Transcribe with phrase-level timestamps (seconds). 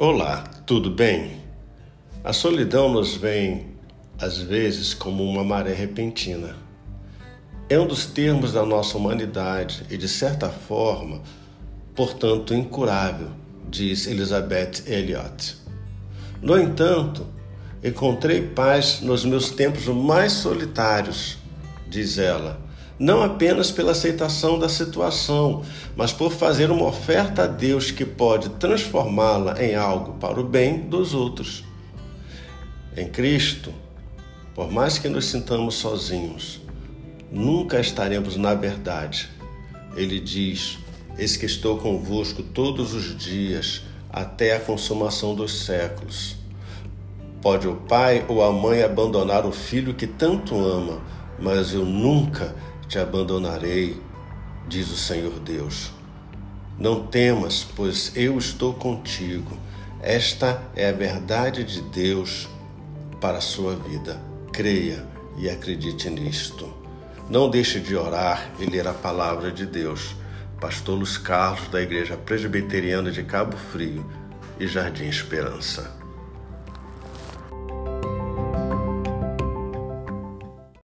[0.00, 1.40] Olá, tudo bem?
[2.22, 3.74] A solidão nos vem,
[4.16, 6.54] às vezes, como uma maré repentina.
[7.68, 11.20] É um dos termos da nossa humanidade e, de certa forma,
[11.96, 13.26] portanto, incurável,
[13.68, 15.56] diz Elizabeth Elliot.
[16.40, 17.26] No entanto,
[17.82, 21.38] encontrei paz nos meus tempos mais solitários,
[21.88, 22.67] diz ela
[22.98, 25.62] não apenas pela aceitação da situação,
[25.94, 30.80] mas por fazer uma oferta a Deus que pode transformá-la em algo para o bem
[30.80, 31.64] dos outros.
[32.96, 33.72] Em Cristo,
[34.54, 36.60] por mais que nos sintamos sozinhos,
[37.30, 39.28] nunca estaremos na verdade.
[39.94, 40.78] Ele diz:
[41.16, 46.36] Eis que estou convosco todos os dias, até a consumação dos séculos.
[47.40, 51.00] Pode o pai ou a mãe abandonar o filho que tanto ama,
[51.38, 52.52] mas eu nunca
[52.88, 54.00] te abandonarei,
[54.66, 55.92] diz o Senhor Deus.
[56.78, 59.58] Não temas, pois eu estou contigo.
[60.00, 62.48] Esta é a verdade de Deus
[63.20, 64.20] para a sua vida.
[64.52, 65.04] Creia
[65.36, 66.72] e acredite nisto.
[67.28, 70.16] Não deixe de orar e ler a palavra de Deus.
[70.58, 74.04] Pastor Luiz Carlos, da Igreja Presbiteriana de Cabo Frio
[74.58, 75.97] e Jardim Esperança.